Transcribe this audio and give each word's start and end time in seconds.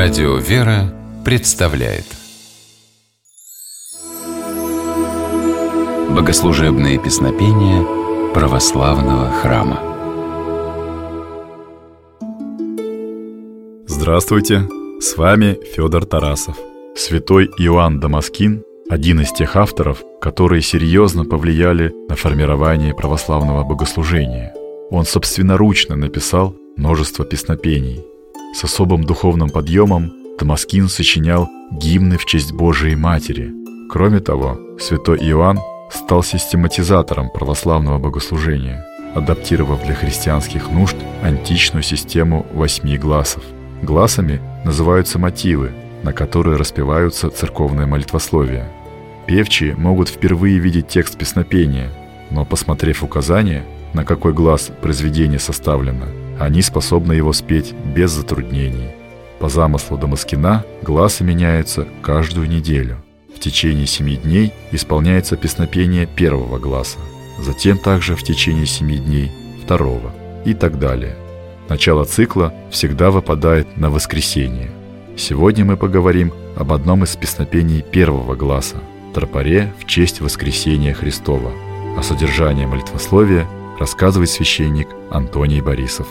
Радио 0.00 0.36
«Вера» 0.36 0.94
представляет 1.24 2.04
Богослужебные 6.10 7.02
песнопения 7.02 7.82
православного 8.32 9.28
храма 9.32 9.80
Здравствуйте! 13.88 14.68
С 15.00 15.16
вами 15.16 15.58
Федор 15.74 16.06
Тарасов. 16.06 16.56
Святой 16.94 17.46
Иоанн 17.58 17.98
Дамаскин– 17.98 18.62
один 18.88 19.22
из 19.22 19.32
тех 19.32 19.56
авторов, 19.56 20.04
которые 20.20 20.62
серьезно 20.62 21.24
повлияли 21.24 21.92
на 22.08 22.14
формирование 22.14 22.94
православного 22.94 23.64
богослужения. 23.64 24.54
Он 24.92 25.04
собственноручно 25.04 25.96
написал 25.96 26.54
множество 26.76 27.24
песнопений– 27.24 28.04
с 28.54 28.64
особым 28.64 29.04
духовным 29.04 29.50
подъемом 29.50 30.12
Дамаскин 30.38 30.88
сочинял 30.88 31.48
гимны 31.70 32.16
в 32.16 32.24
честь 32.24 32.52
Божией 32.52 32.96
Матери. 32.96 33.52
Кроме 33.90 34.20
того, 34.20 34.58
святой 34.78 35.18
Иоанн 35.18 35.60
стал 35.90 36.22
систематизатором 36.22 37.30
православного 37.30 37.98
богослужения, 37.98 38.84
адаптировав 39.14 39.84
для 39.84 39.94
христианских 39.94 40.70
нужд 40.70 40.96
античную 41.22 41.82
систему 41.82 42.46
восьми 42.52 42.96
гласов. 42.98 43.42
Гласами 43.82 44.40
называются 44.64 45.18
мотивы, 45.18 45.72
на 46.02 46.12
которые 46.12 46.56
распеваются 46.56 47.30
церковное 47.30 47.86
молитвословие. 47.86 48.68
Певчие 49.26 49.74
могут 49.76 50.08
впервые 50.08 50.58
видеть 50.58 50.88
текст 50.88 51.18
песнопения, 51.18 51.90
но, 52.30 52.44
посмотрев 52.44 53.02
указания, 53.02 53.64
на 53.92 54.04
какой 54.04 54.32
глаз 54.32 54.70
произведение 54.80 55.38
составлено, 55.38 56.06
они 56.38 56.62
способны 56.62 57.12
его 57.12 57.32
спеть 57.32 57.74
без 57.94 58.10
затруднений. 58.12 58.90
По 59.38 59.48
замыслу 59.48 59.96
Дамаскина 59.96 60.64
глазы 60.82 61.24
меняются 61.24 61.86
каждую 62.02 62.48
неделю. 62.48 62.96
В 63.34 63.40
течение 63.40 63.86
семи 63.86 64.16
дней 64.16 64.52
исполняется 64.72 65.36
песнопение 65.36 66.06
первого 66.06 66.58
глаза, 66.58 66.98
затем 67.40 67.78
также 67.78 68.16
в 68.16 68.22
течение 68.22 68.66
семи 68.66 68.98
дней 68.98 69.30
второго 69.62 70.12
и 70.44 70.54
так 70.54 70.78
далее. 70.78 71.16
Начало 71.68 72.04
цикла 72.04 72.52
всегда 72.70 73.10
выпадает 73.10 73.76
на 73.76 73.90
воскресенье. 73.90 74.70
Сегодня 75.16 75.64
мы 75.64 75.76
поговорим 75.76 76.32
об 76.56 76.72
одном 76.72 77.04
из 77.04 77.14
песнопений 77.16 77.82
первого 77.82 78.34
глаза– 78.34 78.76
тропаре 79.18 79.72
в 79.78 79.84
честь 79.84 80.20
воскресения 80.20 80.94
Христова. 80.94 81.52
О 81.96 82.02
содержании 82.02 82.66
молитвословия 82.66 83.48
рассказывает 83.78 84.30
священник 84.30 84.88
Антоний 85.10 85.60
Борисов. 85.60 86.06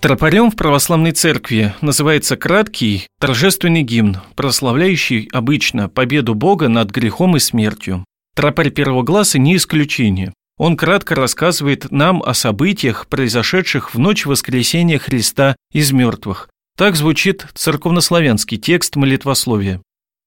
Тропарем 0.00 0.50
в 0.50 0.56
православной 0.56 1.12
церкви 1.12 1.74
называется 1.80 2.36
краткий 2.36 3.06
торжественный 3.18 3.82
гимн, 3.82 4.18
прославляющий 4.34 5.28
обычно 5.32 5.88
победу 5.88 6.34
Бога 6.34 6.68
над 6.68 6.90
грехом 6.90 7.36
и 7.36 7.40
смертью. 7.40 8.04
Тропарь 8.34 8.70
первого 8.70 9.02
глаза 9.02 9.38
не 9.38 9.56
исключение. 9.56 10.32
Он 10.58 10.76
кратко 10.76 11.14
рассказывает 11.14 11.90
нам 11.90 12.22
о 12.22 12.34
событиях, 12.34 13.08
произошедших 13.08 13.94
в 13.94 13.98
ночь 13.98 14.26
воскресения 14.26 14.98
Христа 14.98 15.56
из 15.72 15.92
мертвых. 15.92 16.48
Так 16.76 16.94
звучит 16.94 17.46
церковнославянский 17.54 18.58
текст 18.58 18.96
молитвословия. 18.96 19.80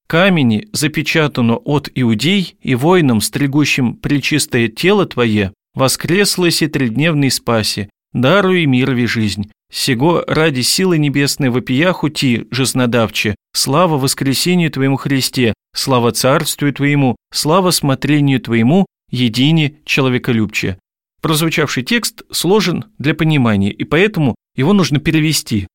«Камени 0.08 0.68
запечатано 0.72 1.54
от 1.54 1.88
иудей 1.94 2.56
и 2.60 2.74
воинам, 2.74 3.20
стригущим 3.20 3.94
причистое 3.94 4.66
тело 4.66 5.06
Твое, 5.06 5.52
воскреслося 5.74 6.68
тридневной 6.68 7.30
спаси, 7.30 7.88
даруй 8.12 8.66
мирови 8.66 9.06
жизнь. 9.06 9.50
Сего 9.70 10.24
ради 10.26 10.62
силы 10.62 10.98
небесной 10.98 11.50
вопия 11.50 11.92
хути, 11.92 12.46
жизнодавче, 12.50 13.36
слава 13.52 13.98
воскресению 13.98 14.70
Твоему 14.70 14.96
Христе, 14.96 15.54
слава 15.74 16.10
царствию 16.10 16.72
Твоему, 16.72 17.16
слава 17.32 17.70
смотрению 17.70 18.40
Твоему, 18.40 18.86
едине 19.10 19.76
человеколюбче». 19.84 20.78
Прозвучавший 21.22 21.82
текст 21.82 22.22
сложен 22.32 22.86
для 22.98 23.14
понимания, 23.14 23.70
и 23.70 23.84
поэтому 23.84 24.34
его 24.56 24.72
нужно 24.72 25.00
перевести. 25.00 25.68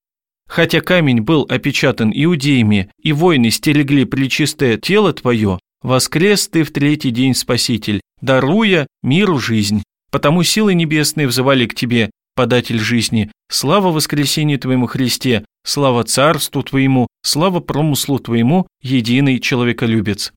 Хотя 0.48 0.82
камень 0.82 1.22
был 1.22 1.46
опечатан 1.48 2.12
иудеями, 2.14 2.90
и 3.02 3.14
воины 3.14 3.50
стерегли 3.52 4.06
причистое 4.06 4.78
тело 4.78 5.14
Твое, 5.14 5.60
воскрес 5.82 6.48
Ты 6.48 6.64
в 6.64 6.72
третий 6.72 7.12
день, 7.12 7.36
Спаситель, 7.36 8.02
даруя 8.22 8.88
миру 9.04 9.40
жизнь. 9.40 9.84
Потому 10.12 10.44
силы 10.44 10.74
небесные 10.74 11.28
взывали 11.28 11.66
к 11.66 11.76
Тебе, 11.76 12.10
податель 12.36 12.80
жизни, 12.80 13.32
слава 13.50 13.92
воскресению 13.92 14.60
Твоему 14.60 14.88
Христе, 14.88 15.46
слава 15.66 16.04
царству 16.04 16.62
Твоему, 16.62 17.08
слава 17.24 17.60
промыслу 17.60 18.20
Твоему, 18.20 18.68
единый 18.82 19.40
человеколюбец. 19.40 20.34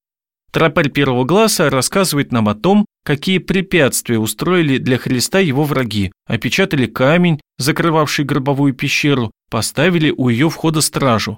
Тропарь 0.50 0.88
первого 0.88 1.24
глаза 1.24 1.68
рассказывает 1.68 2.32
нам 2.32 2.48
о 2.48 2.54
том, 2.54 2.86
какие 3.04 3.38
препятствия 3.38 4.18
устроили 4.18 4.78
для 4.78 4.96
Христа 4.96 5.40
его 5.40 5.64
враги, 5.64 6.10
опечатали 6.26 6.86
камень, 6.86 7.40
закрывавший 7.58 8.24
гробовую 8.24 8.72
пещеру, 8.72 9.30
поставили 9.50 10.10
у 10.10 10.30
ее 10.30 10.48
входа 10.48 10.80
стражу. 10.80 11.36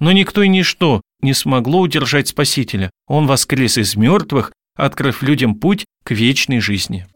Но 0.00 0.12
никто 0.12 0.42
и 0.42 0.48
ничто 0.48 1.00
не 1.22 1.32
смогло 1.32 1.80
удержать 1.80 2.28
Спасителя. 2.28 2.90
Он 3.06 3.26
воскрес 3.26 3.78
из 3.78 3.96
мертвых, 3.96 4.52
открыв 4.76 5.22
людям 5.22 5.54
путь 5.54 5.86
к 6.04 6.10
вечной 6.10 6.60
жизни. 6.60 7.06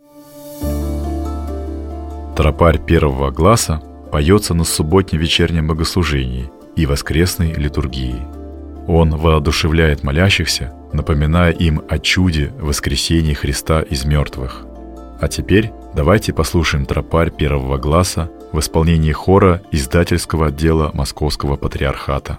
Тропарь 2.38 2.78
первого 2.78 3.32
глаза 3.32 3.82
поется 4.12 4.54
на 4.54 4.62
субботнем 4.62 5.18
вечернем 5.18 5.66
богослужении 5.66 6.48
и 6.76 6.86
воскресной 6.86 7.52
литургии. 7.52 8.14
Он 8.86 9.16
воодушевляет 9.16 10.04
молящихся, 10.04 10.72
напоминая 10.92 11.50
им 11.50 11.82
о 11.88 11.98
чуде 11.98 12.52
воскресения 12.60 13.34
Христа 13.34 13.80
из 13.80 14.04
мертвых. 14.04 14.64
А 15.20 15.26
теперь 15.26 15.72
давайте 15.96 16.32
послушаем 16.32 16.86
тропарь 16.86 17.32
первого 17.32 17.76
глаза 17.76 18.30
в 18.52 18.60
исполнении 18.60 19.10
хора 19.10 19.60
издательского 19.72 20.46
отдела 20.46 20.92
Московского 20.94 21.56
патриархата. 21.56 22.38